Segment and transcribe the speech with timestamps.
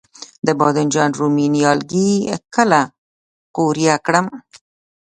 [0.45, 2.09] د بانجان رومي نیالګي
[2.55, 2.81] کله
[3.55, 4.25] قوریه کړم؟